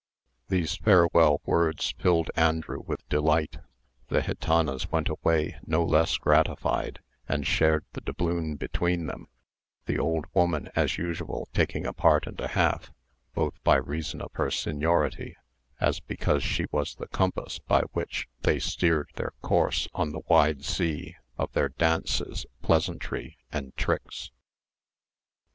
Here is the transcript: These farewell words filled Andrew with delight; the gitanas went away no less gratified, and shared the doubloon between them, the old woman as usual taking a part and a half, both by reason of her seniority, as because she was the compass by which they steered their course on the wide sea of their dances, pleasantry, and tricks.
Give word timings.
These 0.47 0.77
farewell 0.77 1.41
words 1.45 1.93
filled 1.99 2.31
Andrew 2.35 2.81
with 2.83 3.07
delight; 3.07 3.59
the 4.07 4.23
gitanas 4.23 4.91
went 4.91 5.09
away 5.09 5.59
no 5.67 5.83
less 5.85 6.17
gratified, 6.17 7.01
and 7.29 7.45
shared 7.45 7.85
the 7.93 8.01
doubloon 8.01 8.55
between 8.55 9.05
them, 9.05 9.27
the 9.85 9.99
old 9.99 10.25
woman 10.33 10.71
as 10.75 10.97
usual 10.97 11.47
taking 11.53 11.85
a 11.85 11.93
part 11.93 12.25
and 12.25 12.39
a 12.41 12.47
half, 12.47 12.89
both 13.35 13.63
by 13.63 13.75
reason 13.75 14.21
of 14.23 14.31
her 14.33 14.49
seniority, 14.49 15.37
as 15.79 15.99
because 15.99 16.41
she 16.41 16.65
was 16.71 16.95
the 16.95 17.07
compass 17.09 17.59
by 17.59 17.81
which 17.93 18.27
they 18.41 18.57
steered 18.57 19.11
their 19.17 19.33
course 19.43 19.87
on 19.93 20.13
the 20.13 20.23
wide 20.27 20.65
sea 20.65 21.15
of 21.37 21.51
their 21.53 21.69
dances, 21.69 22.47
pleasantry, 22.63 23.37
and 23.51 23.77
tricks. 23.77 24.31